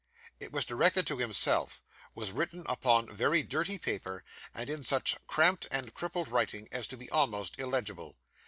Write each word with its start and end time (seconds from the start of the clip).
It 0.39 0.51
was 0.51 0.65
directed 0.65 1.05
to 1.05 1.19
himself, 1.19 1.79
was 2.15 2.31
written 2.31 2.65
upon 2.67 3.15
very 3.15 3.43
dirty 3.43 3.77
paper, 3.77 4.23
and 4.51 4.67
in 4.67 4.81
such 4.81 5.15
cramped 5.27 5.67
and 5.69 5.93
crippled 5.93 6.29
writing 6.29 6.67
as 6.71 6.87
to 6.87 6.97
be 6.97 7.07
almost 7.11 7.59
illegible. 7.59 8.17